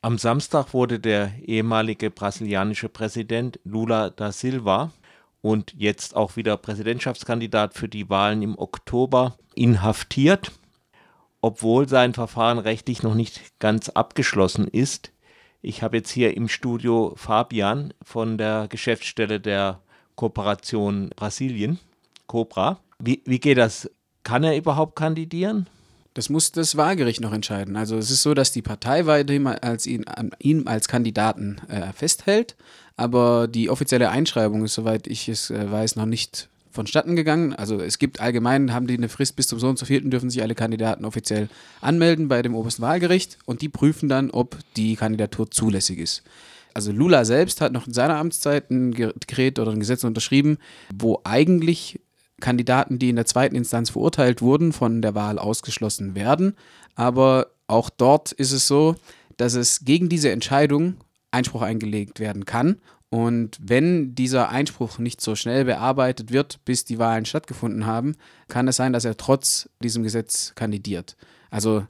Am 0.00 0.16
Samstag 0.16 0.74
wurde 0.74 1.00
der 1.00 1.32
ehemalige 1.44 2.10
brasilianische 2.10 2.88
Präsident 2.88 3.58
Lula 3.64 4.10
da 4.10 4.30
Silva 4.30 4.92
und 5.42 5.74
jetzt 5.76 6.14
auch 6.14 6.36
wieder 6.36 6.56
Präsidentschaftskandidat 6.56 7.74
für 7.74 7.88
die 7.88 8.08
Wahlen 8.08 8.42
im 8.42 8.56
Oktober 8.56 9.36
inhaftiert, 9.56 10.52
obwohl 11.40 11.88
sein 11.88 12.14
Verfahren 12.14 12.58
rechtlich 12.58 13.02
noch 13.02 13.14
nicht 13.14 13.58
ganz 13.58 13.88
abgeschlossen 13.88 14.68
ist. 14.68 15.10
Ich 15.62 15.82
habe 15.82 15.96
jetzt 15.96 16.10
hier 16.10 16.36
im 16.36 16.48
Studio 16.48 17.14
Fabian 17.16 17.92
von 18.00 18.38
der 18.38 18.68
Geschäftsstelle 18.68 19.40
der 19.40 19.80
Kooperation 20.14 21.10
Brasilien, 21.16 21.80
Cobra. 22.28 22.78
Wie, 23.00 23.20
wie 23.24 23.40
geht 23.40 23.58
das? 23.58 23.90
Kann 24.22 24.44
er 24.44 24.56
überhaupt 24.56 24.94
kandidieren? 24.94 25.68
Das 26.18 26.30
muss 26.30 26.50
das 26.50 26.76
Wahlgericht 26.76 27.20
noch 27.20 27.32
entscheiden. 27.32 27.76
Also 27.76 27.96
es 27.96 28.10
ist 28.10 28.24
so, 28.24 28.34
dass 28.34 28.50
die 28.50 28.60
Partei 28.60 29.06
weiterhin 29.06 29.46
als 29.46 29.86
ihn, 29.86 30.04
ihn 30.40 30.66
als 30.66 30.88
Kandidaten 30.88 31.60
äh, 31.68 31.92
festhält, 31.92 32.56
aber 32.96 33.46
die 33.46 33.70
offizielle 33.70 34.10
Einschreibung 34.10 34.64
ist, 34.64 34.74
soweit 34.74 35.06
ich 35.06 35.28
es 35.28 35.50
äh, 35.50 35.70
weiß, 35.70 35.94
noch 35.94 36.06
nicht 36.06 36.48
vonstatten 36.72 37.14
gegangen. 37.14 37.54
Also 37.54 37.80
es 37.80 38.00
gibt 38.00 38.18
allgemein, 38.20 38.74
haben 38.74 38.88
die 38.88 38.96
eine 38.96 39.08
Frist 39.08 39.36
bis 39.36 39.46
zum 39.46 39.60
so 39.60 39.68
und 39.68 39.78
so 39.78 39.86
vierten, 39.86 40.10
dürfen 40.10 40.28
sich 40.28 40.42
alle 40.42 40.56
Kandidaten 40.56 41.04
offiziell 41.04 41.48
anmelden 41.80 42.26
bei 42.26 42.42
dem 42.42 42.56
obersten 42.56 42.82
Wahlgericht 42.82 43.38
und 43.44 43.62
die 43.62 43.68
prüfen 43.68 44.08
dann, 44.08 44.32
ob 44.32 44.56
die 44.74 44.96
Kandidatur 44.96 45.52
zulässig 45.52 46.00
ist. 46.00 46.24
Also 46.74 46.90
Lula 46.90 47.24
selbst 47.26 47.60
hat 47.60 47.72
noch 47.72 47.86
in 47.86 47.92
seiner 47.92 48.16
Amtszeit 48.16 48.72
ein 48.72 48.90
Dekret 48.90 49.60
oder 49.60 49.70
ein 49.70 49.78
Gesetz 49.78 50.02
unterschrieben, 50.02 50.58
wo 50.92 51.20
eigentlich 51.22 52.00
Kandidaten, 52.40 52.98
die 52.98 53.10
in 53.10 53.16
der 53.16 53.26
zweiten 53.26 53.56
Instanz 53.56 53.90
verurteilt 53.90 54.42
wurden, 54.42 54.72
von 54.72 55.02
der 55.02 55.14
Wahl 55.14 55.38
ausgeschlossen 55.38 56.14
werden. 56.14 56.54
Aber 56.94 57.48
auch 57.66 57.90
dort 57.90 58.32
ist 58.32 58.52
es 58.52 58.66
so, 58.66 58.96
dass 59.36 59.54
es 59.54 59.84
gegen 59.84 60.08
diese 60.08 60.30
Entscheidung 60.30 60.96
Einspruch 61.30 61.62
eingelegt 61.62 62.20
werden 62.20 62.44
kann. 62.44 62.80
Und 63.10 63.58
wenn 63.60 64.14
dieser 64.14 64.50
Einspruch 64.50 64.98
nicht 64.98 65.20
so 65.20 65.34
schnell 65.34 65.64
bearbeitet 65.64 66.32
wird, 66.32 66.64
bis 66.64 66.84
die 66.84 66.98
Wahlen 66.98 67.24
stattgefunden 67.24 67.86
haben, 67.86 68.16
kann 68.48 68.68
es 68.68 68.76
sein, 68.76 68.92
dass 68.92 69.04
er 69.04 69.16
trotz 69.16 69.68
diesem 69.82 70.02
Gesetz 70.02 70.52
kandidiert. 70.54 71.16
Also 71.50 71.86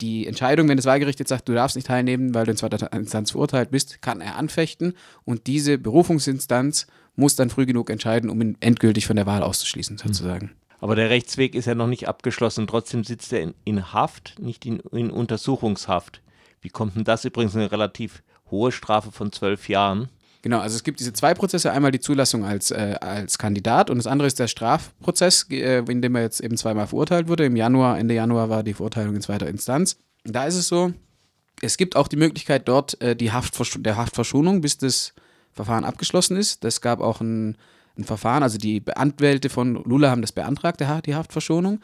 die 0.00 0.26
Entscheidung, 0.26 0.68
wenn 0.68 0.76
das 0.76 0.86
Wahlgericht 0.86 1.18
jetzt 1.18 1.28
sagt, 1.28 1.48
du 1.48 1.52
darfst 1.52 1.76
nicht 1.76 1.86
teilnehmen, 1.86 2.34
weil 2.34 2.44
du 2.44 2.52
in 2.52 2.56
zweiter 2.56 2.92
Instanz 2.92 3.32
verurteilt 3.32 3.70
bist, 3.70 4.02
kann 4.02 4.20
er 4.20 4.36
anfechten 4.36 4.94
und 5.24 5.46
diese 5.46 5.78
Berufungsinstanz 5.78 6.86
muss 7.16 7.36
dann 7.36 7.50
früh 7.50 7.66
genug 7.66 7.90
entscheiden, 7.90 8.30
um 8.30 8.40
ihn 8.40 8.56
endgültig 8.60 9.06
von 9.06 9.16
der 9.16 9.26
Wahl 9.26 9.42
auszuschließen, 9.42 9.98
hm. 9.98 10.06
sozusagen. 10.06 10.52
Aber 10.80 10.96
der 10.96 11.10
Rechtsweg 11.10 11.54
ist 11.54 11.66
ja 11.66 11.76
noch 11.76 11.86
nicht 11.86 12.08
abgeschlossen. 12.08 12.66
Trotzdem 12.66 13.04
sitzt 13.04 13.32
er 13.32 13.40
in, 13.40 13.54
in 13.64 13.92
Haft, 13.92 14.40
nicht 14.40 14.66
in, 14.66 14.80
in, 14.90 15.10
Untersuchungshaft. 15.10 16.20
Wie 16.60 16.70
kommt 16.70 16.96
denn 16.96 17.04
das 17.04 17.24
übrigens 17.24 17.54
eine 17.54 17.70
relativ 17.70 18.24
hohe 18.50 18.72
Strafe 18.72 19.12
von 19.12 19.30
zwölf 19.30 19.68
Jahren? 19.68 20.08
Genau, 20.42 20.58
also 20.58 20.74
es 20.74 20.82
gibt 20.82 20.98
diese 20.98 21.12
zwei 21.12 21.34
Prozesse. 21.34 21.70
Einmal 21.70 21.92
die 21.92 22.00
Zulassung 22.00 22.44
als, 22.44 22.72
äh, 22.72 22.96
als 23.00 23.38
Kandidat 23.38 23.90
und 23.90 23.98
das 23.98 24.08
andere 24.08 24.26
ist 24.26 24.40
der 24.40 24.48
Strafprozess, 24.48 25.46
äh, 25.50 25.84
in 25.88 26.02
dem 26.02 26.16
er 26.16 26.22
jetzt 26.22 26.40
eben 26.40 26.56
zweimal 26.56 26.88
verurteilt 26.88 27.28
wurde. 27.28 27.44
Im 27.44 27.54
Januar, 27.54 27.96
Ende 27.96 28.14
Januar 28.14 28.48
war 28.50 28.64
die 28.64 28.74
Verurteilung 28.74 29.14
in 29.14 29.22
zweiter 29.22 29.46
Instanz. 29.46 29.98
Da 30.24 30.46
ist 30.46 30.56
es 30.56 30.66
so, 30.66 30.92
es 31.60 31.76
gibt 31.76 31.94
auch 31.94 32.08
die 32.08 32.16
Möglichkeit 32.16 32.66
dort 32.66 33.00
äh, 33.00 33.14
die 33.14 33.30
Haftversch 33.30 33.76
der 33.78 33.96
Haftverschonung, 33.96 34.62
bis 34.62 34.78
das 34.78 35.14
Verfahren 35.52 35.84
abgeschlossen 35.84 36.36
ist. 36.36 36.64
Das 36.64 36.80
gab 36.80 37.00
auch 37.00 37.20
ein, 37.20 37.56
ein 37.96 38.04
Verfahren, 38.04 38.42
also 38.42 38.58
die 38.58 38.82
Anwälte 38.94 39.48
von 39.48 39.74
Lula 39.84 40.10
haben 40.10 40.22
das 40.22 40.32
beantragt, 40.32 40.80
die 41.06 41.14
Haftverschonung. 41.14 41.80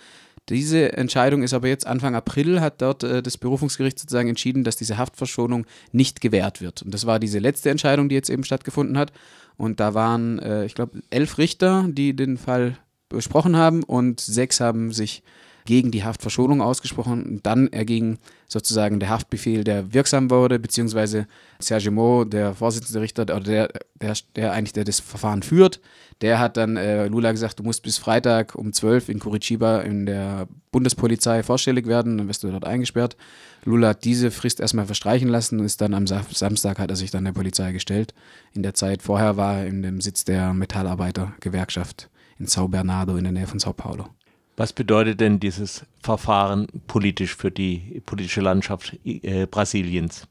Diese 0.49 0.95
Entscheidung 0.95 1.43
ist 1.43 1.53
aber 1.53 1.69
jetzt 1.69 1.87
Anfang 1.87 2.15
April, 2.15 2.61
hat 2.61 2.81
dort 2.81 3.05
äh, 3.05 3.23
das 3.23 3.37
Berufungsgericht 3.37 3.99
sozusagen 3.99 4.31
entschieden, 4.31 4.65
dass 4.65 4.77
diese 4.77 4.97
Haftverschonung 4.97 5.67
nicht 5.93 6.21
gewährt 6.21 6.61
wird. 6.61 6.83
Und 6.83 6.95
das 6.95 7.05
war 7.05 7.19
diese 7.19 7.39
letzte 7.39 7.69
Entscheidung, 7.71 8.09
die 8.09 8.15
jetzt 8.15 8.31
eben 8.31 8.45
stattgefunden 8.45 8.97
hat. 8.97 9.13
Und 9.57 9.79
da 9.81 9.93
waren, 9.93 10.39
äh, 10.39 10.65
ich 10.65 10.75
glaube, 10.75 11.03
elf 11.11 11.37
Richter, 11.37 11.87
die 11.91 12.17
den 12.17 12.39
Fall 12.39 12.79
besprochen 13.11 13.57
haben 13.57 13.83
und 13.83 14.21
sechs 14.21 14.61
haben 14.61 14.93
sich 14.93 15.23
gegen 15.69 15.91
die 15.91 16.03
Haftverschonung 16.03 16.63
ausgesprochen. 16.63 17.41
Dann 17.43 17.69
erging 17.69 18.17
sozusagen 18.47 19.01
der 19.01 19.11
Haftbefehl, 19.11 19.65
der 19.65 19.93
wirksam 19.93 20.31
wurde, 20.31 20.59
beziehungsweise 20.59 21.27
Sergio 21.59 21.93
Mo, 21.93 22.25
der 22.25 22.55
Vorsitzende 22.55 23.03
Richter, 23.03 23.25
oder 23.25 23.41
der, 23.41 23.69
der, 24.01 24.15
der 24.35 24.53
eigentlich 24.53 24.73
der 24.73 24.85
das 24.85 24.99
Verfahren 25.01 25.43
führt, 25.43 25.79
der 26.23 26.39
hat 26.39 26.57
dann 26.57 26.79
äh, 26.79 27.07
Lula 27.09 27.33
gesagt, 27.33 27.59
du 27.59 27.65
musst 27.65 27.83
bis 27.83 27.99
Freitag 27.99 28.55
um 28.55 28.73
12 28.73 29.11
in 29.11 29.19
Curitiba 29.19 29.81
in 29.81 30.07
der 30.07 30.49
Bundespolizei 30.73 31.43
vorstellig 31.43 31.87
werden, 31.87 32.17
dann 32.17 32.29
wirst 32.29 32.45
du 32.45 32.51
dort 32.51 32.65
eingesperrt. 32.65 33.19
Lula 33.67 33.89
hat 33.89 34.05
diese 34.05 34.31
Frist 34.31 34.61
erstmal 34.61 34.87
verstreichen 34.87 35.29
lassen 35.29 35.61
und 35.61 35.67
ist 35.67 35.83
dann 35.83 35.93
am 35.93 36.07
Samstag 36.07 36.79
hat 36.79 36.89
er 36.89 36.97
sich 36.97 37.11
dann 37.11 37.27
der 37.27 37.33
Polizei 37.33 37.73
gestellt. 37.73 38.15
In 38.55 38.63
der 38.63 38.73
Zeit 38.73 39.03
vorher 39.03 39.37
war 39.37 39.59
er 39.59 39.67
in 39.67 39.83
dem 39.83 40.01
Sitz 40.01 40.25
der 40.25 40.55
Metallarbeitergewerkschaft 40.55 42.09
in 42.39 42.47
São 42.47 42.69
Bernardo 42.69 43.19
in 43.19 43.25
der 43.25 43.33
Nähe 43.35 43.47
von 43.47 43.59
São 43.59 43.75
Paulo. 43.75 44.07
Was 44.59 44.73
bedeutet 44.73 45.21
denn 45.21 45.39
dieses 45.39 45.87
Verfahren 46.03 46.67
politisch 46.89 47.37
für 47.37 47.53
die 47.53 48.03
politische 48.05 48.41
Landschaft 48.41 48.99
äh, 49.05 49.47
Brasiliens? 49.47 50.27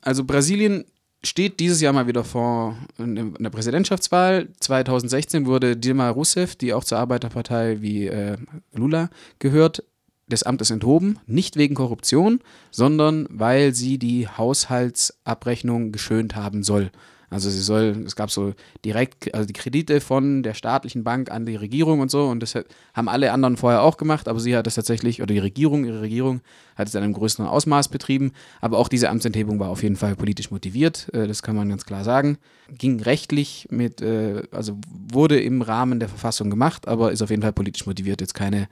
Also 0.00 0.24
Brasilien 0.24 0.86
steht 1.22 1.60
dieses 1.60 1.82
Jahr 1.82 1.92
mal 1.92 2.06
wieder 2.06 2.24
vor 2.24 2.78
einer 2.96 3.50
Präsidentschaftswahl. 3.50 4.48
2016 4.60 5.44
wurde 5.44 5.76
Dilma 5.76 6.08
Rousseff, 6.08 6.56
die 6.56 6.72
auch 6.72 6.82
zur 6.82 6.96
Arbeiterpartei 6.96 7.82
wie 7.82 8.06
äh, 8.06 8.38
Lula 8.72 9.10
gehört, 9.38 9.84
des 10.26 10.44
Amtes 10.44 10.70
enthoben, 10.70 11.18
nicht 11.26 11.56
wegen 11.56 11.74
Korruption, 11.74 12.40
sondern 12.70 13.26
weil 13.28 13.74
sie 13.74 13.98
die 13.98 14.28
Haushaltsabrechnung 14.28 15.92
geschönt 15.92 16.36
haben 16.36 16.62
soll. 16.62 16.90
Also 17.30 17.48
sie 17.48 17.60
soll, 17.60 18.02
es 18.04 18.16
gab 18.16 18.30
so 18.30 18.54
direkt, 18.84 19.32
also 19.32 19.46
die 19.46 19.52
Kredite 19.52 20.00
von 20.00 20.42
der 20.42 20.54
staatlichen 20.54 21.04
Bank 21.04 21.30
an 21.30 21.46
die 21.46 21.54
Regierung 21.54 22.00
und 22.00 22.10
so 22.10 22.26
und 22.26 22.40
das 22.40 22.54
haben 22.92 23.08
alle 23.08 23.32
anderen 23.32 23.56
vorher 23.56 23.82
auch 23.82 23.96
gemacht, 23.96 24.26
aber 24.26 24.40
sie 24.40 24.56
hat 24.56 24.66
das 24.66 24.74
tatsächlich, 24.74 25.22
oder 25.22 25.32
die 25.32 25.38
Regierung, 25.38 25.84
ihre 25.84 26.00
Regierung 26.00 26.40
hat 26.74 26.88
es 26.88 26.94
in 26.94 27.02
einem 27.02 27.12
größeren 27.12 27.46
Ausmaß 27.46 27.88
betrieben, 27.88 28.32
aber 28.60 28.78
auch 28.78 28.88
diese 28.88 29.08
Amtsenthebung 29.08 29.60
war 29.60 29.68
auf 29.68 29.84
jeden 29.84 29.96
Fall 29.96 30.16
politisch 30.16 30.50
motiviert, 30.50 31.08
äh, 31.14 31.28
das 31.28 31.42
kann 31.42 31.54
man 31.54 31.68
ganz 31.68 31.86
klar 31.86 32.02
sagen. 32.02 32.38
Ging 32.68 33.00
rechtlich 33.00 33.68
mit, 33.70 34.02
äh, 34.02 34.42
also 34.50 34.78
wurde 35.12 35.40
im 35.40 35.62
Rahmen 35.62 36.00
der 36.00 36.08
Verfassung 36.08 36.50
gemacht, 36.50 36.88
aber 36.88 37.12
ist 37.12 37.22
auf 37.22 37.30
jeden 37.30 37.42
Fall 37.42 37.52
politisch 37.52 37.86
motiviert, 37.86 38.20
jetzt 38.20 38.34
keine 38.34 38.68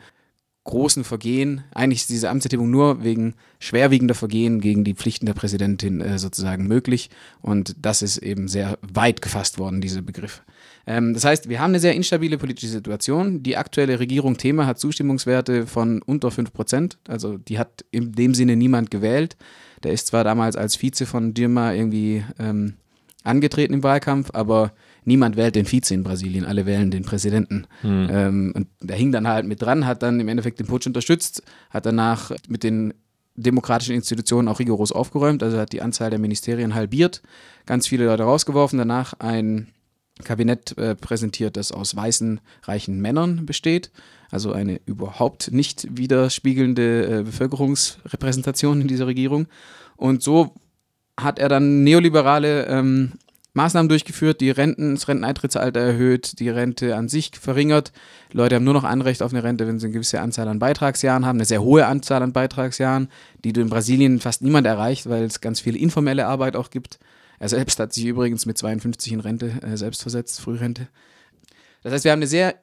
großen 0.68 1.02
Vergehen. 1.02 1.64
Eigentlich 1.74 2.02
ist 2.02 2.10
diese 2.10 2.28
Amtserhebung 2.28 2.70
nur 2.70 3.02
wegen 3.02 3.34
schwerwiegender 3.58 4.14
Vergehen 4.14 4.60
gegen 4.60 4.84
die 4.84 4.94
Pflichten 4.94 5.24
der 5.24 5.32
Präsidentin 5.32 6.02
äh, 6.02 6.18
sozusagen 6.18 6.68
möglich. 6.68 7.08
Und 7.40 7.74
das 7.80 8.02
ist 8.02 8.18
eben 8.18 8.48
sehr 8.48 8.78
weit 8.82 9.22
gefasst 9.22 9.58
worden, 9.58 9.80
dieser 9.80 10.02
Begriff. 10.02 10.42
Ähm, 10.86 11.14
das 11.14 11.24
heißt, 11.24 11.48
wir 11.48 11.60
haben 11.60 11.70
eine 11.70 11.80
sehr 11.80 11.94
instabile 11.94 12.36
politische 12.36 12.68
Situation. 12.68 13.42
Die 13.42 13.56
aktuelle 13.56 13.98
Regierung 13.98 14.36
Thema 14.36 14.66
hat 14.66 14.78
Zustimmungswerte 14.78 15.66
von 15.66 16.02
unter 16.02 16.30
5 16.30 16.52
Prozent. 16.52 16.98
Also 17.08 17.38
die 17.38 17.58
hat 17.58 17.86
in 17.90 18.12
dem 18.12 18.34
Sinne 18.34 18.54
niemand 18.54 18.90
gewählt. 18.90 19.38
Der 19.84 19.92
ist 19.92 20.08
zwar 20.08 20.22
damals 20.22 20.54
als 20.54 20.76
Vize 20.76 21.06
von 21.06 21.32
Dilma 21.32 21.72
irgendwie 21.72 22.24
ähm, 22.38 22.74
angetreten 23.24 23.72
im 23.72 23.82
Wahlkampf, 23.82 24.30
aber 24.34 24.72
niemand 25.08 25.36
wählt 25.36 25.56
den 25.56 25.66
Vize 25.66 25.92
in 25.92 26.04
Brasilien, 26.04 26.44
alle 26.44 26.66
wählen 26.66 26.92
den 26.92 27.02
Präsidenten. 27.02 27.66
Mhm. 27.82 28.08
Ähm, 28.10 28.52
und 28.54 28.68
der 28.80 28.96
hing 28.96 29.10
dann 29.10 29.26
halt 29.26 29.46
mit 29.46 29.60
dran, 29.60 29.86
hat 29.86 30.02
dann 30.02 30.20
im 30.20 30.28
Endeffekt 30.28 30.60
den 30.60 30.66
Putsch 30.66 30.86
unterstützt, 30.86 31.42
hat 31.70 31.86
danach 31.86 32.30
mit 32.46 32.62
den 32.62 32.94
demokratischen 33.34 33.94
Institutionen 33.94 34.48
auch 34.48 34.58
rigoros 34.58 34.92
aufgeräumt, 34.92 35.42
also 35.42 35.58
hat 35.58 35.72
die 35.72 35.82
Anzahl 35.82 36.10
der 36.10 36.18
Ministerien 36.18 36.74
halbiert, 36.74 37.22
ganz 37.66 37.86
viele 37.86 38.06
Leute 38.06 38.24
rausgeworfen, 38.24 38.78
danach 38.78 39.14
ein 39.18 39.68
Kabinett 40.24 40.76
äh, 40.76 40.94
präsentiert, 40.94 41.56
das 41.56 41.72
aus 41.72 41.94
weißen, 41.94 42.40
reichen 42.64 43.00
Männern 43.00 43.46
besteht, 43.46 43.90
also 44.30 44.52
eine 44.52 44.80
überhaupt 44.86 45.52
nicht 45.52 45.86
widerspiegelnde 45.96 47.20
äh, 47.20 47.22
Bevölkerungsrepräsentation 47.22 48.80
in 48.80 48.88
dieser 48.88 49.06
Regierung. 49.06 49.46
Und 49.96 50.22
so 50.22 50.54
hat 51.18 51.38
er 51.38 51.48
dann 51.48 51.84
neoliberale 51.84 52.66
ähm, 52.66 53.12
Maßnahmen 53.58 53.88
durchgeführt, 53.88 54.40
die 54.40 54.50
Renten, 54.50 54.94
das 54.94 55.08
Renteneintrittsalter 55.08 55.80
erhöht, 55.80 56.38
die 56.38 56.48
Rente 56.48 56.96
an 56.96 57.08
sich 57.08 57.32
verringert. 57.38 57.92
Leute 58.32 58.54
haben 58.54 58.64
nur 58.64 58.74
noch 58.74 58.84
Anrecht 58.84 59.22
auf 59.22 59.32
eine 59.32 59.42
Rente, 59.42 59.66
wenn 59.66 59.78
sie 59.78 59.86
eine 59.86 59.94
gewisse 59.94 60.20
Anzahl 60.20 60.48
an 60.48 60.58
Beitragsjahren 60.58 61.26
haben, 61.26 61.38
eine 61.38 61.44
sehr 61.44 61.62
hohe 61.62 61.86
Anzahl 61.86 62.22
an 62.22 62.32
Beitragsjahren, 62.32 63.08
die 63.44 63.52
du 63.52 63.60
in 63.60 63.68
Brasilien 63.68 64.20
fast 64.20 64.42
niemand 64.42 64.66
erreicht, 64.66 65.08
weil 65.08 65.24
es 65.24 65.40
ganz 65.40 65.60
viele 65.60 65.78
informelle 65.78 66.26
Arbeit 66.26 66.56
auch 66.56 66.70
gibt. 66.70 66.98
Er 67.38 67.48
selbst 67.48 67.78
hat 67.78 67.92
sich 67.92 68.06
übrigens 68.06 68.46
mit 68.46 68.56
52 68.56 69.12
in 69.12 69.20
Rente 69.20 69.52
äh, 69.62 69.76
selbst 69.76 70.02
versetzt, 70.02 70.40
Frührente. 70.40 70.88
Das 71.82 71.92
heißt, 71.92 72.04
wir 72.04 72.12
haben 72.12 72.20
eine 72.20 72.26
sehr 72.26 72.54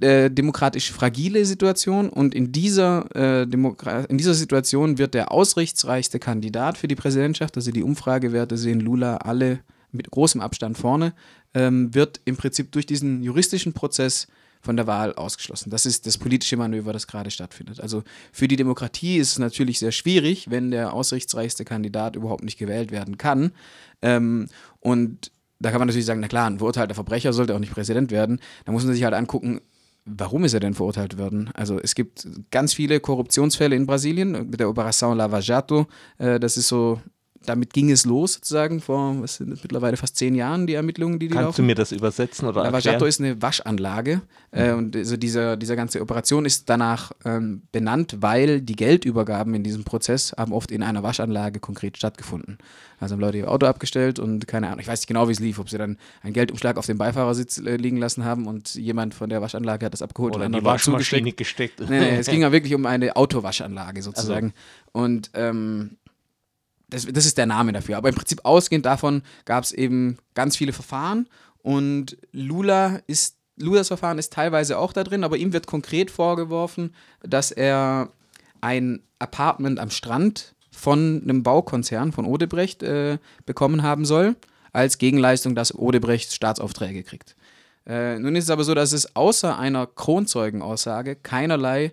äh, 0.00 0.30
demokratisch 0.30 0.90
fragile 0.92 1.44
Situation 1.44 2.08
und 2.08 2.34
in 2.34 2.52
dieser, 2.52 3.06
äh, 3.14 3.42
in 3.42 4.18
dieser 4.18 4.34
Situation 4.34 4.98
wird 4.98 5.14
der 5.14 5.30
ausrichtsreichste 5.30 6.18
Kandidat 6.18 6.78
für 6.78 6.88
die 6.88 6.96
Präsidentschaft, 6.96 7.56
also 7.56 7.70
die 7.70 7.82
Umfragewerte 7.82 8.56
sehen 8.56 8.80
Lula 8.80 9.18
alle 9.18 9.60
mit 9.94 10.10
großem 10.10 10.40
Abstand 10.40 10.76
vorne, 10.76 11.14
ähm, 11.54 11.94
wird 11.94 12.20
im 12.24 12.36
Prinzip 12.36 12.72
durch 12.72 12.86
diesen 12.86 13.22
juristischen 13.22 13.72
Prozess 13.72 14.26
von 14.60 14.76
der 14.76 14.86
Wahl 14.86 15.14
ausgeschlossen. 15.14 15.70
Das 15.70 15.84
ist 15.84 16.06
das 16.06 16.16
politische 16.16 16.56
Manöver, 16.56 16.92
das 16.92 17.06
gerade 17.06 17.30
stattfindet. 17.30 17.80
Also 17.80 18.02
für 18.32 18.48
die 18.48 18.56
Demokratie 18.56 19.18
ist 19.18 19.32
es 19.32 19.38
natürlich 19.38 19.78
sehr 19.78 19.92
schwierig, 19.92 20.50
wenn 20.50 20.70
der 20.70 20.94
aussichtsreichste 20.94 21.64
Kandidat 21.64 22.16
überhaupt 22.16 22.44
nicht 22.44 22.58
gewählt 22.58 22.90
werden 22.90 23.18
kann. 23.18 23.52
Ähm, 24.00 24.48
und 24.80 25.30
da 25.60 25.70
kann 25.70 25.78
man 25.78 25.88
natürlich 25.88 26.06
sagen, 26.06 26.20
na 26.20 26.28
klar, 26.28 26.48
ein 26.48 26.58
verurteilter 26.58 26.94
Verbrecher 26.94 27.32
sollte 27.32 27.54
auch 27.54 27.58
nicht 27.58 27.72
Präsident 27.72 28.10
werden. 28.10 28.40
Da 28.64 28.72
muss 28.72 28.84
man 28.84 28.94
sich 28.94 29.04
halt 29.04 29.14
angucken, 29.14 29.60
warum 30.06 30.44
ist 30.44 30.54
er 30.54 30.60
denn 30.60 30.74
verurteilt 30.74 31.18
worden? 31.18 31.50
Also 31.54 31.78
es 31.78 31.94
gibt 31.94 32.26
ganz 32.50 32.74
viele 32.74 33.00
Korruptionsfälle 33.00 33.76
in 33.76 33.86
Brasilien 33.86 34.32
mit 34.50 34.60
der 34.60 34.68
Operação 34.68 35.14
Lava 35.14 35.40
Jato. 35.40 35.86
Äh, 36.18 36.40
das 36.40 36.56
ist 36.56 36.68
so 36.68 37.00
damit 37.46 37.72
ging 37.72 37.90
es 37.90 38.04
los, 38.04 38.34
sozusagen, 38.34 38.80
vor 38.80 39.20
was 39.20 39.36
sind 39.36 39.50
das, 39.50 39.62
mittlerweile 39.62 39.96
fast 39.96 40.16
zehn 40.16 40.34
Jahren, 40.34 40.66
die 40.66 40.74
Ermittlungen, 40.74 41.18
die 41.18 41.28
die 41.28 41.34
Kannst 41.34 41.46
laufen. 41.46 41.62
du 41.62 41.66
mir 41.66 41.74
das 41.74 41.92
übersetzen 41.92 42.48
oder 42.48 42.62
Lavajato 42.62 43.04
ist 43.04 43.20
eine 43.20 43.40
Waschanlage 43.40 44.22
mhm. 44.52 44.58
äh, 44.58 44.72
und 44.72 44.96
also 44.96 45.16
dieser, 45.16 45.56
dieser 45.56 45.76
ganze 45.76 46.00
Operation 46.00 46.44
ist 46.44 46.68
danach 46.68 47.12
ähm, 47.24 47.62
benannt, 47.72 48.16
weil 48.20 48.60
die 48.60 48.76
Geldübergaben 48.76 49.54
in 49.54 49.62
diesem 49.62 49.84
Prozess 49.84 50.34
haben 50.36 50.52
oft 50.52 50.70
in 50.70 50.82
einer 50.82 51.02
Waschanlage 51.02 51.60
konkret 51.60 51.96
stattgefunden. 51.96 52.58
Also 53.00 53.14
haben 53.14 53.20
Leute 53.20 53.38
ihr 53.38 53.50
Auto 53.50 53.66
abgestellt 53.66 54.18
und 54.18 54.46
keine 54.46 54.68
Ahnung, 54.68 54.80
ich 54.80 54.88
weiß 54.88 55.00
nicht 55.00 55.08
genau, 55.08 55.28
wie 55.28 55.32
es 55.32 55.40
lief, 55.40 55.58
ob 55.58 55.68
sie 55.68 55.78
dann 55.78 55.98
einen 56.22 56.32
Geldumschlag 56.32 56.76
auf 56.76 56.86
dem 56.86 56.98
Beifahrersitz 56.98 57.58
äh, 57.58 57.76
liegen 57.76 57.98
lassen 57.98 58.24
haben 58.24 58.46
und 58.46 58.74
jemand 58.74 59.14
von 59.14 59.28
der 59.28 59.42
Waschanlage 59.42 59.86
hat 59.86 59.92
das 59.92 60.02
abgeholt 60.02 60.34
oder 60.34 60.46
und 60.46 60.54
in 60.54 60.60
die 60.60 60.64
Waschmaschine 60.64 61.32
gesteckt. 61.32 61.80
Nee, 61.80 62.00
nee, 62.00 62.16
es 62.16 62.26
ging 62.26 62.42
ja 62.42 62.52
wirklich 62.52 62.74
um 62.74 62.86
eine 62.86 63.16
Autowaschanlage 63.16 64.02
sozusagen. 64.02 64.54
Also. 64.92 65.04
Und 65.04 65.30
ähm, 65.34 65.96
das, 66.88 67.06
das 67.06 67.26
ist 67.26 67.38
der 67.38 67.46
Name 67.46 67.72
dafür. 67.72 67.96
Aber 67.96 68.08
im 68.08 68.14
Prinzip 68.14 68.40
ausgehend 68.44 68.86
davon 68.86 69.22
gab 69.44 69.64
es 69.64 69.72
eben 69.72 70.18
ganz 70.34 70.56
viele 70.56 70.72
Verfahren 70.72 71.28
und 71.62 72.18
Lula 72.32 73.00
ist, 73.06 73.36
Lulas 73.56 73.88
Verfahren 73.88 74.18
ist 74.18 74.32
teilweise 74.32 74.78
auch 74.78 74.92
da 74.92 75.04
drin, 75.04 75.24
aber 75.24 75.36
ihm 75.36 75.52
wird 75.52 75.66
konkret 75.66 76.10
vorgeworfen, 76.10 76.94
dass 77.22 77.50
er 77.52 78.10
ein 78.60 79.00
Apartment 79.18 79.78
am 79.78 79.90
Strand 79.90 80.54
von 80.70 81.22
einem 81.22 81.42
Baukonzern, 81.42 82.12
von 82.12 82.26
Odebrecht, 82.26 82.82
äh, 82.82 83.18
bekommen 83.46 83.82
haben 83.82 84.04
soll, 84.04 84.36
als 84.72 84.98
Gegenleistung, 84.98 85.54
dass 85.54 85.74
Odebrecht 85.74 86.32
Staatsaufträge 86.32 87.04
kriegt. 87.04 87.36
Äh, 87.86 88.18
nun 88.18 88.34
ist 88.34 88.44
es 88.44 88.50
aber 88.50 88.64
so, 88.64 88.74
dass 88.74 88.92
es 88.92 89.14
außer 89.14 89.58
einer 89.58 89.86
Kronzeugenaussage 89.86 91.16
keinerlei 91.16 91.92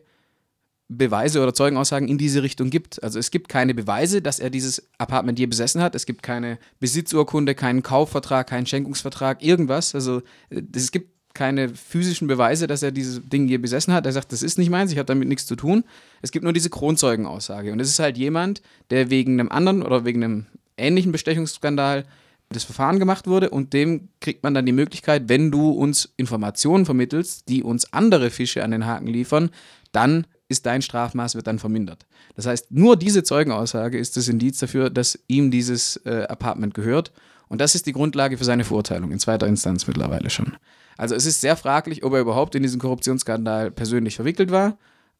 Beweise 0.98 1.42
oder 1.42 1.54
Zeugenaussagen 1.54 2.10
in 2.10 2.18
diese 2.18 2.44
Richtung 2.44 2.70
gibt. 2.70 3.02
Also 3.02 3.18
es 3.18 3.32
gibt 3.32 3.48
keine 3.48 3.74
Beweise, 3.74 4.22
dass 4.22 4.40
er 4.40 4.50
dieses 4.50 4.90
Apartment 4.98 5.40
je 5.40 5.46
besessen 5.46 5.82
hat. 5.82 5.96
Es 5.96 6.06
gibt 6.06 6.22
keine 6.22 6.58
Besitzurkunde, 6.80 7.56
keinen 7.56 7.82
Kaufvertrag, 7.82 8.48
keinen 8.48 8.66
Schenkungsvertrag, 8.66 9.42
irgendwas. 9.42 9.96
Also 9.96 10.22
äh, 10.50 10.62
es 10.76 10.92
gibt 10.92 11.12
keine 11.34 11.70
physischen 11.70 12.28
Beweise, 12.28 12.68
dass 12.68 12.84
er 12.84 12.92
dieses 12.92 13.22
Ding 13.24 13.48
je 13.48 13.58
besessen 13.58 13.94
hat. 13.94 14.06
Er 14.06 14.12
sagt, 14.12 14.34
das 14.34 14.44
ist 14.44 14.58
nicht 14.58 14.70
meins, 14.70 14.92
ich 14.92 14.98
habe 14.98 15.06
damit 15.06 15.30
nichts 15.30 15.46
zu 15.46 15.56
tun. 15.56 15.86
Es 16.22 16.32
gibt 16.32 16.44
nur 16.44 16.52
diese 16.52 16.70
Kronzeugenaussage. 16.70 17.72
Und 17.72 17.80
es 17.80 17.88
ist 17.88 18.00
halt 18.00 18.18
jemand, 18.18 18.62
der 18.90 19.10
wegen 19.10 19.40
einem 19.40 19.50
anderen 19.50 19.84
oder 19.84 20.04
wegen 20.04 20.24
einem 20.24 20.46
ähnlichen 20.78 21.14
Bestechungsskandal 21.14 22.04
das 22.50 22.66
Verfahren 22.66 23.00
gemacht 23.00 23.28
wurde 23.28 23.50
und 23.50 23.72
dem 23.72 24.10
kriegt 24.20 24.44
man 24.44 24.54
dann 24.54 24.66
die 24.66 24.74
Möglichkeit, 24.74 25.30
wenn 25.30 25.52
du 25.52 25.70
uns 25.70 26.14
Informationen 26.18 26.86
vermittelst, 26.86 27.48
die 27.48 27.64
uns 27.64 27.94
andere 27.94 28.30
Fische 28.30 28.62
an 28.62 28.72
den 28.72 28.86
Haken 28.86 29.08
liefern, 29.08 29.52
dann 29.94 30.28
ist 30.52 30.66
dein 30.66 30.82
Strafmaß 30.82 31.36
wird 31.36 31.48
dann 31.48 31.58
vermindert. 31.58 32.06
Das 32.36 32.46
heißt, 32.46 32.72
nur 32.72 32.98
diese 32.98 33.24
Zeugenaussage 33.24 33.98
ist 33.98 34.18
das 34.18 34.28
Indiz 34.28 34.60
dafür, 34.60 34.90
dass 34.90 35.18
ihm 35.28 35.50
dieses 35.50 35.98
äh, 36.06 36.26
Apartment 36.30 36.74
gehört. 36.74 37.12
Und 37.48 37.60
das 37.60 37.76
ist 37.76 37.86
die 37.86 37.94
Grundlage 37.94 38.38
für 38.38 38.46
seine 38.46 38.64
Verurteilung 38.64 39.12
in 39.12 39.20
zweiter 39.20 39.48
Instanz 39.48 39.88
mittlerweile 39.88 40.30
schon. 40.30 40.58
Also 40.98 41.16
es 41.16 41.26
ist 41.26 41.42
sehr 41.42 41.56
fraglich, 41.56 42.04
ob 42.04 42.14
er 42.14 42.22
überhaupt 42.22 42.56
in 42.56 42.64
diesen 42.64 42.80
Korruptionsskandal 42.80 43.72
persönlich 43.72 44.16
verwickelt 44.16 44.52
war. 44.52 44.78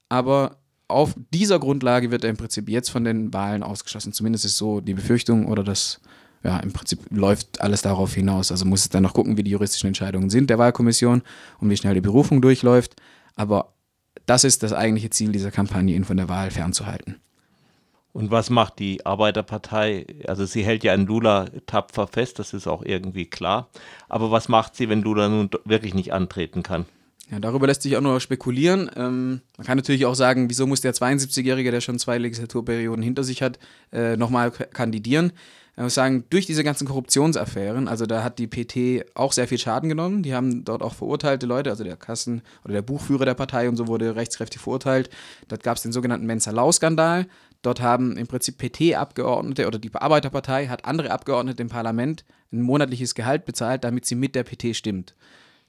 Aber 0.10 0.58
auf 0.88 1.16
dieser 1.34 1.60
Grundlage 1.60 2.12
wird 2.12 2.24
er 2.24 2.30
im 2.30 2.38
Prinzip 2.38 2.70
jetzt 2.70 2.90
von 2.90 3.04
den 3.04 3.34
Wahlen 3.34 3.64
ausgeschlossen. 3.64 4.14
Zumindest 4.14 4.46
ist 4.46 4.58
so 4.58 4.82
die 4.82 4.94
Befürchtung 4.94 5.48
oder 5.48 5.64
das, 5.64 6.00
ja, 6.44 6.58
im 6.60 6.72
Prinzip 6.72 7.00
läuft 7.10 7.62
alles 7.62 7.82
darauf 7.82 8.14
hinaus. 8.14 8.52
Also 8.52 8.66
muss 8.66 8.82
es 8.82 8.90
dann 8.90 9.04
noch 9.04 9.14
gucken, 9.14 9.38
wie 9.38 9.44
die 9.44 9.52
juristischen 9.52 9.88
Entscheidungen 9.88 10.30
sind 10.30 10.50
der 10.50 10.60
Wahlkommission 10.60 11.24
und 11.60 11.70
wie 11.70 11.78
schnell 11.78 11.96
die 11.96 12.02
Berufung 12.02 12.42
durchläuft. 12.42 12.96
Aber 13.36 13.74
das 14.26 14.44
ist 14.44 14.64
das 14.64 14.74
eigentliche 14.74 15.10
Ziel 15.10 15.32
dieser 15.32 15.52
Kampagne, 15.52 15.96
ihn 15.96 16.04
von 16.04 16.18
der 16.18 16.30
Wahl 16.30 16.52
fernzuhalten. 16.52 17.18
Und 18.14 18.30
was 18.30 18.50
macht 18.50 18.80
die 18.80 19.06
Arbeiterpartei? 19.06 20.06
Also 20.28 20.46
sie 20.46 20.64
hält 20.64 20.84
ja 20.84 20.94
an 20.94 21.06
Lula 21.06 21.46
tapfer 21.66 22.08
fest, 22.08 22.40
das 22.40 22.54
ist 22.54 22.68
auch 22.68 22.84
irgendwie 22.84 23.26
klar. 23.26 23.70
Aber 24.10 24.32
was 24.32 24.50
macht 24.50 24.76
sie, 24.76 24.90
wenn 24.90 25.02
Lula 25.02 25.30
nun 25.30 25.50
wirklich 25.64 25.94
nicht 25.94 26.12
antreten 26.12 26.62
kann? 26.62 26.86
Ja, 27.32 27.40
darüber 27.40 27.68
lässt 27.68 27.84
sich 27.84 27.96
auch 27.96 28.02
nur 28.02 28.20
spekulieren. 28.20 28.92
Ähm, 28.98 29.40
man 29.58 29.66
kann 29.66 29.78
natürlich 29.78 30.06
auch 30.06 30.16
sagen, 30.16 30.50
wieso 30.50 30.68
muss 30.68 30.82
der 30.82 30.94
72-Jährige, 30.94 31.72
der 31.72 31.80
schon 31.80 31.98
zwei 31.98 32.18
Legislaturperioden 32.18 33.02
hinter 33.02 33.24
sich 33.24 33.42
hat, 33.42 33.58
äh, 33.94 34.18
nochmal 34.18 34.52
kandidieren? 34.52 35.32
Ich 35.78 35.84
muss 35.84 35.94
sagen, 35.94 36.26
durch 36.30 36.46
diese 36.46 36.66
ganzen 36.66 36.86
Korruptionsaffären, 36.86 37.88
also 37.88 38.06
da 38.06 38.24
hat 38.24 38.40
die 38.40 38.48
PT 38.48 39.06
auch 39.16 39.32
sehr 39.32 39.48
viel 39.48 39.58
Schaden 39.58 39.88
genommen. 39.88 40.22
Die 40.22 40.34
haben 40.34 40.66
dort 40.66 40.84
auch 40.84 40.94
verurteilte 40.94 41.46
Leute, 41.46 41.70
also 41.70 41.86
der 41.86 41.96
Kassen- 41.96 42.42
oder 42.66 42.74
der 42.74 42.82
Buchführer 42.82 43.26
der 43.26 43.36
Partei 43.36 43.70
und 43.70 43.78
so 43.78 43.88
wurde 43.88 44.16
rechtskräftig 44.16 44.62
verurteilt. 44.62 45.10
Dort 45.48 45.64
gab 45.64 45.78
es 45.78 45.84
den 45.84 45.94
sogenannten 45.94 46.26
Mensa-Lau-Skandal. 46.26 47.26
Dort 47.62 47.80
haben 47.80 48.18
im 48.18 48.28
Prinzip 48.28 48.58
PT-Abgeordnete 48.58 49.66
oder 49.66 49.80
die 49.80 49.90
Bearbeiterpartei 49.90 50.68
hat 50.68 50.84
andere 50.84 51.12
Abgeordnete 51.12 51.62
im 51.62 51.70
Parlament 51.70 52.26
ein 52.52 52.62
monatliches 52.62 53.16
Gehalt 53.16 53.46
bezahlt, 53.46 53.84
damit 53.86 54.06
sie 54.06 54.16
mit 54.16 54.36
der 54.36 54.44
PT 54.44 54.76
stimmt. 54.76 55.16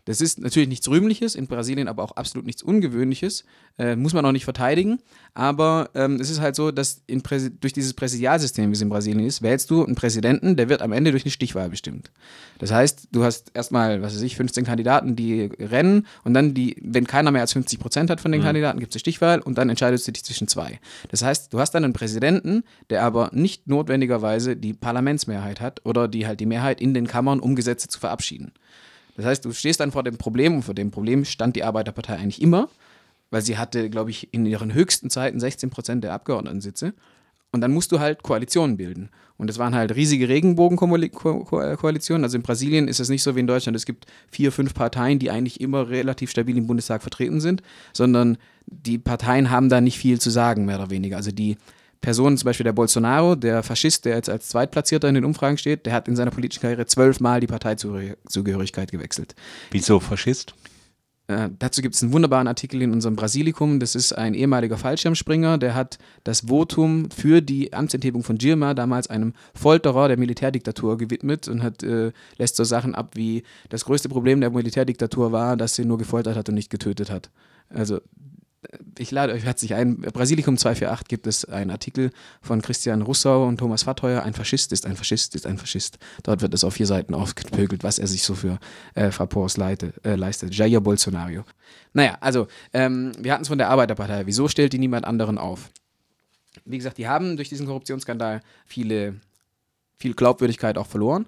Das 0.04 0.20
ist 0.20 0.40
natürlich 0.40 0.68
nichts 0.68 0.88
Rühmliches, 0.88 1.36
in 1.36 1.46
Brasilien 1.46 1.86
aber 1.86 2.02
auch 2.02 2.12
absolut 2.12 2.44
nichts 2.44 2.62
Ungewöhnliches. 2.62 3.44
Äh, 3.78 3.94
muss 3.94 4.14
man 4.14 4.26
auch 4.26 4.32
nicht 4.32 4.44
verteidigen. 4.44 4.98
Aber 5.32 5.90
ähm, 5.94 6.16
es 6.20 6.28
ist 6.28 6.40
halt 6.40 6.56
so, 6.56 6.72
dass 6.72 7.02
durch 7.06 7.72
dieses 7.72 7.94
Präsidialsystem, 7.94 8.68
wie 8.68 8.74
es 8.74 8.80
in 8.80 8.88
Brasilien 8.88 9.24
ist, 9.24 9.42
wählst 9.42 9.70
du 9.70 9.84
einen 9.84 9.94
Präsidenten, 9.94 10.56
der 10.56 10.68
wird 10.68 10.82
am 10.82 10.92
Ende 10.92 11.12
durch 11.12 11.24
eine 11.24 11.30
Stichwahl 11.30 11.70
bestimmt. 11.70 12.10
Das 12.58 12.72
heißt, 12.72 13.08
du 13.12 13.22
hast 13.22 13.52
erstmal, 13.54 14.02
was 14.02 14.14
weiß 14.14 14.22
ich, 14.22 14.36
15 14.36 14.64
Kandidaten, 14.64 15.14
die 15.14 15.50
rennen 15.58 16.06
und 16.24 16.34
dann 16.34 16.52
die, 16.52 16.76
wenn 16.82 17.06
keiner 17.06 17.30
mehr 17.30 17.42
als 17.42 17.52
50 17.52 17.78
Prozent 17.78 18.10
hat 18.10 18.20
von 18.20 18.32
den 18.32 18.40
mhm. 18.40 18.46
Kandidaten, 18.46 18.80
gibt 18.80 18.92
es 18.92 18.96
eine 18.96 19.00
Stichwahl 19.00 19.40
und 19.40 19.56
dann 19.56 19.70
entscheidest 19.70 20.06
du 20.08 20.12
dich 20.12 20.24
zwischen 20.24 20.48
zwei. 20.48 20.80
Das 21.10 21.22
heißt, 21.22 21.52
du 21.52 21.60
hast 21.60 21.70
dann 21.72 21.84
einen 21.84 21.92
Präsidenten, 21.92 22.64
der 22.90 23.04
aber 23.04 23.30
nicht 23.32 23.68
notwendigerweise 23.68 24.56
die 24.56 24.74
Parlamentsmehrheit 24.74 25.60
hat 25.60 25.80
oder 25.86 26.08
die 26.08 26.26
halt 26.26 26.40
die 26.40 26.46
Mehrheit 26.46 26.80
in 26.80 26.92
den 26.92 27.06
Kammern, 27.06 27.38
um 27.38 27.54
Gesetze 27.54 27.86
zu 27.86 28.00
verabschieden. 28.00 28.52
Das 29.16 29.26
heißt, 29.26 29.44
du 29.44 29.52
stehst 29.52 29.80
dann 29.80 29.92
vor 29.92 30.02
dem 30.02 30.16
Problem 30.16 30.56
und 30.56 30.62
vor 30.62 30.74
dem 30.74 30.90
Problem 30.90 31.24
stand 31.24 31.56
die 31.56 31.64
Arbeiterpartei 31.64 32.16
eigentlich 32.16 32.40
immer, 32.40 32.68
weil 33.30 33.42
sie 33.42 33.58
hatte, 33.58 33.90
glaube 33.90 34.10
ich, 34.10 34.32
in 34.32 34.46
ihren 34.46 34.74
höchsten 34.74 35.10
Zeiten 35.10 35.40
16 35.40 35.70
Prozent 35.70 36.04
der 36.04 36.12
Abgeordnetensitze. 36.12 36.94
Und 37.54 37.60
dann 37.60 37.72
musst 37.72 37.92
du 37.92 38.00
halt 38.00 38.22
Koalitionen 38.22 38.78
bilden. 38.78 39.10
Und 39.36 39.50
es 39.50 39.58
waren 39.58 39.74
halt 39.74 39.94
riesige 39.94 40.28
Regenbogenkoalitionen. 40.28 42.24
Also 42.24 42.36
in 42.36 42.42
Brasilien 42.42 42.88
ist 42.88 42.98
es 42.98 43.10
nicht 43.10 43.22
so 43.22 43.36
wie 43.36 43.40
in 43.40 43.46
Deutschland. 43.46 43.76
Es 43.76 43.84
gibt 43.84 44.06
vier, 44.30 44.52
fünf 44.52 44.72
Parteien, 44.72 45.18
die 45.18 45.30
eigentlich 45.30 45.60
immer 45.60 45.90
relativ 45.90 46.30
stabil 46.30 46.56
im 46.56 46.66
Bundestag 46.66 47.02
vertreten 47.02 47.40
sind, 47.40 47.62
sondern 47.92 48.38
die 48.66 48.98
Parteien 48.98 49.50
haben 49.50 49.68
da 49.68 49.82
nicht 49.82 49.98
viel 49.98 50.18
zu 50.18 50.30
sagen, 50.30 50.64
mehr 50.64 50.78
oder 50.78 50.90
weniger. 50.90 51.18
Also 51.18 51.30
die 51.30 51.58
Personen, 52.02 52.36
zum 52.36 52.46
Beispiel 52.46 52.64
der 52.64 52.72
Bolsonaro, 52.72 53.36
der 53.36 53.62
Faschist, 53.62 54.04
der 54.04 54.16
jetzt 54.16 54.28
als 54.28 54.48
Zweitplatzierter 54.48 55.08
in 55.08 55.14
den 55.14 55.24
Umfragen 55.24 55.56
steht, 55.56 55.86
der 55.86 55.94
hat 55.94 56.08
in 56.08 56.16
seiner 56.16 56.32
politischen 56.32 56.60
Karriere 56.60 56.84
zwölfmal 56.84 57.40
die 57.40 57.46
Parteizugehörigkeit 57.46 58.90
gewechselt. 58.90 59.34
Wieso 59.70 60.00
Faschist? 60.00 60.54
Äh, 61.28 61.50
dazu 61.58 61.80
gibt 61.80 61.94
es 61.94 62.02
einen 62.02 62.12
wunderbaren 62.12 62.48
Artikel 62.48 62.82
in 62.82 62.92
unserem 62.92 63.14
Brasilikum. 63.14 63.78
Das 63.78 63.94
ist 63.94 64.12
ein 64.12 64.34
ehemaliger 64.34 64.76
Fallschirmspringer, 64.76 65.58
der 65.58 65.74
hat 65.74 65.98
das 66.24 66.48
Votum 66.48 67.08
für 67.10 67.40
die 67.40 67.72
Amtsenthebung 67.72 68.24
von 68.24 68.36
Dilma, 68.36 68.74
damals 68.74 69.08
einem 69.08 69.32
Folterer 69.54 70.08
der 70.08 70.18
Militärdiktatur, 70.18 70.98
gewidmet 70.98 71.46
und 71.46 71.62
hat, 71.62 71.84
äh, 71.84 72.10
lässt 72.36 72.56
so 72.56 72.64
Sachen 72.64 72.96
ab 72.96 73.12
wie: 73.14 73.44
Das 73.68 73.84
größte 73.84 74.08
Problem 74.08 74.40
der 74.40 74.50
Militärdiktatur 74.50 75.30
war, 75.30 75.56
dass 75.56 75.76
sie 75.76 75.84
nur 75.84 75.98
gefoltert 75.98 76.36
hat 76.36 76.48
und 76.48 76.56
nicht 76.56 76.70
getötet 76.70 77.10
hat. 77.10 77.30
Also 77.68 78.00
ich 78.98 79.10
lade 79.10 79.32
euch 79.32 79.44
herzlich 79.44 79.74
ein. 79.74 80.00
Brasilikum 80.00 80.56
248 80.56 81.08
gibt 81.08 81.26
es 81.26 81.44
einen 81.44 81.70
Artikel 81.70 82.10
von 82.40 82.62
Christian 82.62 83.02
Russau 83.02 83.46
und 83.46 83.58
Thomas 83.58 83.82
Fattheuer. 83.82 84.22
Ein 84.22 84.34
Faschist 84.34 84.72
ist 84.72 84.86
ein 84.86 84.96
Faschist 84.96 85.34
ist 85.34 85.46
ein 85.46 85.58
Faschist. 85.58 85.98
Dort 86.22 86.42
wird 86.42 86.54
es 86.54 86.62
auf 86.62 86.74
vier 86.74 86.86
Seiten 86.86 87.14
aufgepögelt, 87.14 87.82
was 87.82 87.98
er 87.98 88.06
sich 88.06 88.22
so 88.22 88.34
für 88.34 88.58
äh, 88.94 89.10
Frappors 89.10 89.56
leite, 89.56 89.92
äh, 90.04 90.14
leistet. 90.14 90.54
Jair 90.54 90.80
Bolsonaro. 90.80 91.44
Naja, 91.92 92.16
also, 92.20 92.46
ähm, 92.72 93.12
wir 93.18 93.32
hatten 93.32 93.42
es 93.42 93.48
von 93.48 93.58
der 93.58 93.68
Arbeiterpartei. 93.68 94.26
Wieso 94.26 94.48
stellt 94.48 94.72
die 94.72 94.78
niemand 94.78 95.06
anderen 95.06 95.38
auf? 95.38 95.70
Wie 96.64 96.78
gesagt, 96.78 96.98
die 96.98 97.08
haben 97.08 97.36
durch 97.36 97.48
diesen 97.48 97.66
Korruptionsskandal 97.66 98.42
viele, 98.66 99.16
viel 99.98 100.14
Glaubwürdigkeit 100.14 100.78
auch 100.78 100.86
verloren. 100.86 101.26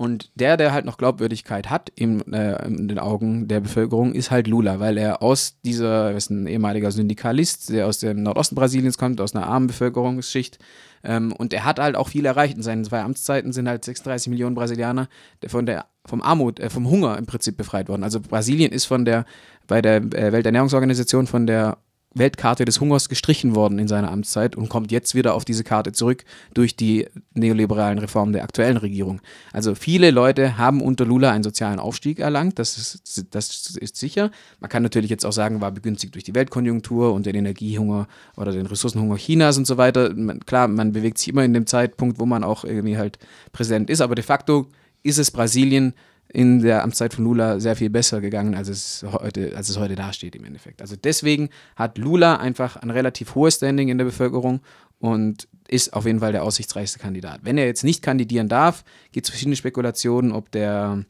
Und 0.00 0.30
der, 0.34 0.56
der 0.56 0.72
halt 0.72 0.86
noch 0.86 0.96
Glaubwürdigkeit 0.96 1.68
hat 1.68 1.92
im, 1.94 2.22
äh, 2.32 2.66
in 2.66 2.88
den 2.88 2.98
Augen 2.98 3.48
der 3.48 3.60
Bevölkerung, 3.60 4.14
ist 4.14 4.30
halt 4.30 4.46
Lula, 4.46 4.80
weil 4.80 4.96
er 4.96 5.22
aus 5.22 5.60
dieser, 5.62 6.12
er 6.12 6.16
ist 6.16 6.30
ein 6.30 6.46
ehemaliger 6.46 6.90
Syndikalist, 6.90 7.68
der 7.68 7.86
aus 7.86 7.98
dem 7.98 8.22
Nordosten 8.22 8.54
Brasiliens 8.54 8.96
kommt, 8.96 9.20
aus 9.20 9.36
einer 9.36 9.46
armen 9.46 9.66
Bevölkerungsschicht. 9.66 10.58
Ähm, 11.04 11.32
und 11.32 11.52
er 11.52 11.66
hat 11.66 11.78
halt 11.78 11.96
auch 11.96 12.08
viel 12.08 12.24
erreicht. 12.24 12.56
In 12.56 12.62
seinen 12.62 12.82
zwei 12.86 13.02
Amtszeiten 13.02 13.52
sind 13.52 13.68
halt 13.68 13.84
36 13.84 14.30
Millionen 14.30 14.54
Brasilianer 14.54 15.06
von 15.46 15.66
der, 15.66 15.84
vom 16.06 16.22
Armut, 16.22 16.60
äh, 16.60 16.70
vom 16.70 16.88
Hunger 16.88 17.18
im 17.18 17.26
Prinzip 17.26 17.58
befreit 17.58 17.90
worden. 17.90 18.02
Also 18.02 18.20
Brasilien 18.20 18.72
ist 18.72 18.86
von 18.86 19.04
der, 19.04 19.26
bei 19.66 19.82
der 19.82 19.96
äh, 19.96 20.32
Welternährungsorganisation 20.32 21.26
von 21.26 21.46
der 21.46 21.76
Weltkarte 22.12 22.64
des 22.64 22.80
Hungers 22.80 23.08
gestrichen 23.08 23.54
worden 23.54 23.78
in 23.78 23.86
seiner 23.86 24.10
Amtszeit 24.10 24.56
und 24.56 24.68
kommt 24.68 24.90
jetzt 24.90 25.14
wieder 25.14 25.34
auf 25.34 25.44
diese 25.44 25.62
Karte 25.62 25.92
zurück 25.92 26.24
durch 26.54 26.74
die 26.74 27.06
neoliberalen 27.34 27.98
Reformen 27.98 28.32
der 28.32 28.42
aktuellen 28.42 28.78
Regierung. 28.78 29.20
Also 29.52 29.76
viele 29.76 30.10
Leute 30.10 30.58
haben 30.58 30.80
unter 30.80 31.04
Lula 31.04 31.30
einen 31.30 31.44
sozialen 31.44 31.78
Aufstieg 31.78 32.18
erlangt, 32.18 32.58
das 32.58 32.76
ist, 32.76 33.26
das 33.30 33.76
ist 33.76 33.96
sicher. 33.96 34.32
Man 34.58 34.68
kann 34.68 34.82
natürlich 34.82 35.10
jetzt 35.10 35.24
auch 35.24 35.32
sagen, 35.32 35.60
war 35.60 35.70
begünstigt 35.70 36.14
durch 36.14 36.24
die 36.24 36.34
Weltkonjunktur 36.34 37.12
und 37.12 37.26
den 37.26 37.36
Energiehunger 37.36 38.08
oder 38.36 38.50
den 38.50 38.66
Ressourcenhunger 38.66 39.16
Chinas 39.16 39.56
und 39.56 39.66
so 39.66 39.76
weiter. 39.76 40.12
Man, 40.14 40.40
klar, 40.40 40.66
man 40.66 40.92
bewegt 40.92 41.18
sich 41.18 41.28
immer 41.28 41.44
in 41.44 41.54
dem 41.54 41.66
Zeitpunkt, 41.66 42.18
wo 42.18 42.26
man 42.26 42.42
auch 42.42 42.64
irgendwie 42.64 42.98
halt 42.98 43.18
Präsident 43.52 43.88
ist, 43.88 44.00
aber 44.00 44.16
de 44.16 44.24
facto 44.24 44.66
ist 45.02 45.18
es 45.18 45.30
Brasilien, 45.30 45.94
in 46.32 46.60
der 46.60 46.82
Amtszeit 46.84 47.14
von 47.14 47.24
Lula 47.24 47.58
sehr 47.58 47.74
viel 47.74 47.90
besser 47.90 48.20
gegangen, 48.20 48.54
als 48.54 48.68
es 48.68 49.04
heute, 49.04 49.56
als 49.56 49.68
es 49.68 49.78
heute 49.78 49.96
dasteht 49.96 50.36
im 50.36 50.44
Endeffekt. 50.44 50.80
Also 50.80 50.94
deswegen 50.96 51.50
hat 51.74 51.98
Lula 51.98 52.36
einfach 52.36 52.76
ein 52.76 52.90
relativ 52.90 53.34
hohes 53.34 53.56
Standing 53.56 53.88
in 53.88 53.98
der 53.98 54.04
Bevölkerung 54.04 54.60
und 55.00 55.48
ist 55.66 55.92
auf 55.92 56.06
jeden 56.06 56.20
Fall 56.20 56.32
der 56.32 56.44
aussichtsreichste 56.44 57.00
Kandidat. 57.00 57.40
Wenn 57.42 57.58
er 57.58 57.66
jetzt 57.66 57.82
nicht 57.82 58.02
kandidieren 58.02 58.48
darf, 58.48 58.84
gibt 59.12 59.26
es 59.26 59.30
verschiedene 59.30 59.56
Spekulationen, 59.56 60.30
ob 60.30 60.50
der 60.52 61.04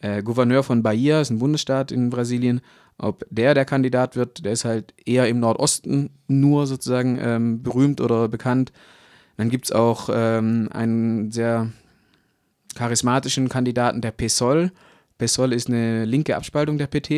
äh, 0.00 0.22
Gouverneur 0.22 0.62
von 0.62 0.82
Bahia, 0.82 1.20
ist 1.20 1.30
ein 1.30 1.38
Bundesstaat 1.38 1.92
in 1.92 2.10
Brasilien, 2.10 2.60
ob 2.96 3.24
der 3.30 3.54
der 3.54 3.64
Kandidat 3.64 4.16
wird. 4.16 4.44
Der 4.44 4.52
ist 4.52 4.64
halt 4.64 4.92
eher 5.04 5.28
im 5.28 5.38
Nordosten 5.38 6.10
nur 6.26 6.66
sozusagen 6.66 7.18
ähm, 7.20 7.62
berühmt 7.62 8.00
oder 8.00 8.28
bekannt. 8.28 8.72
Dann 9.36 9.50
gibt 9.50 9.66
es 9.66 9.72
auch 9.72 10.08
ähm, 10.12 10.68
einen 10.72 11.30
sehr 11.30 11.70
charismatischen 12.78 13.48
Kandidaten 13.48 14.00
der 14.00 14.12
PSOL. 14.12 14.70
PSOL 15.18 15.52
ist 15.52 15.68
eine 15.68 16.04
linke 16.04 16.36
Abspaltung 16.36 16.78
der 16.78 16.86
PT. 16.86 17.10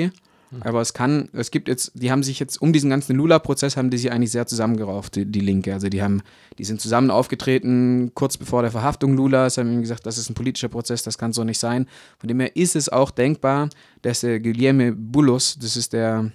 Mhm. 0.51 0.63
Aber 0.63 0.81
es 0.81 0.95
kann, 0.95 1.29
es 1.35 1.51
gibt 1.51 1.69
jetzt, 1.69 1.93
die 1.95 2.11
haben 2.11 2.23
sich 2.23 2.41
jetzt 2.41 2.63
um 2.63 2.73
diesen 2.73 2.89
ganzen 2.89 3.15
Lula-Prozess 3.15 3.77
haben 3.77 3.91
die 3.91 3.99
sich 3.99 4.11
eigentlich 4.11 4.31
sehr 4.31 4.47
zusammengerauft, 4.47 5.17
die, 5.17 5.27
die, 5.27 5.41
Linke. 5.41 5.75
Also 5.75 5.91
die 5.91 6.03
haben, 6.03 6.23
die 6.59 6.65
sind 6.65 6.81
zusammen 6.81 7.11
aufgetreten, 7.11 8.13
kurz 8.15 8.39
bevor 8.39 8.63
der 8.63 8.71
Verhaftung 8.71 9.17
Lulas, 9.17 9.59
haben 9.59 9.71
ihm 9.71 9.83
gesagt, 9.83 10.07
das 10.07 10.17
ist 10.17 10.31
ein 10.31 10.35
politischer 10.35 10.71
Prozess, 10.71 11.03
das 11.03 11.19
kann 11.19 11.35
so 11.35 11.45
nicht 11.45 11.59
sein. 11.59 11.87
Von 12.19 12.29
dem 12.29 12.41
her 12.41 12.57
ist 12.57 12.75
es 12.75 12.89
auch 12.89 13.11
denkbar, 13.11 13.69
dass 14.01 14.21
der 14.21 14.41
Guilherme 14.41 14.93
Bullos, 14.93 15.59
das 15.61 15.77
ist 15.77 15.93
der 15.93 16.33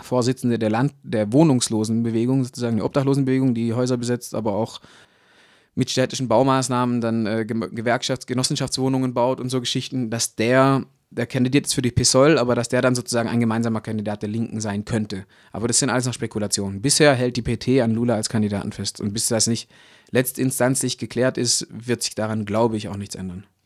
Vorsitzende 0.00 0.58
der 0.58 0.70
Land, 0.70 0.94
der 1.02 1.32
Wohnungslosenbewegung, 1.32 2.44
sozusagen 2.44 2.76
die 2.76 2.82
Obdachlosenbewegung, 2.82 3.54
die 3.54 3.74
Häuser 3.74 3.96
besetzt, 3.96 4.36
aber 4.36 4.54
auch 4.54 4.80
mit 5.76 5.90
städtischen 5.90 6.26
Baumaßnahmen 6.26 7.00
dann 7.00 7.26
äh, 7.26 7.44
Gewerkschafts-, 7.46 8.26
Genossenschaftswohnungen 8.26 9.14
baut 9.14 9.40
und 9.40 9.50
so 9.50 9.60
Geschichten, 9.60 10.10
dass 10.10 10.34
der, 10.34 10.84
der 11.10 11.26
kandidiert 11.26 11.66
ist 11.66 11.74
für 11.74 11.82
die 11.82 11.92
PSOL, 11.92 12.38
aber 12.38 12.54
dass 12.54 12.68
der 12.68 12.82
dann 12.82 12.94
sozusagen 12.94 13.28
ein 13.28 13.40
gemeinsamer 13.40 13.82
Kandidat 13.82 14.22
der 14.22 14.30
Linken 14.30 14.60
sein 14.60 14.84
könnte. 14.84 15.26
Aber 15.52 15.68
das 15.68 15.78
sind 15.78 15.90
alles 15.90 16.06
noch 16.06 16.14
Spekulationen. 16.14 16.82
Bisher 16.82 17.14
hält 17.14 17.36
die 17.36 17.42
PT 17.42 17.80
an 17.82 17.92
Lula 17.94 18.14
als 18.14 18.28
Kandidaten 18.28 18.72
fest 18.72 19.00
und 19.00 19.12
bis 19.12 19.28
das 19.28 19.46
nicht 19.46 19.70
letztinstanzlich 20.10 20.98
geklärt 20.98 21.38
ist, 21.38 21.66
wird 21.70 22.02
sich 22.02 22.14
daran, 22.14 22.46
glaube 22.46 22.76
ich, 22.76 22.88
auch 22.88 22.96
nichts 22.96 23.14
ändern. 23.14 23.46